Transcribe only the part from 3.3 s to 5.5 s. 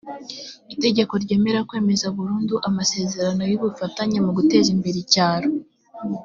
y’ubufatanye mu guteza imbere icyaro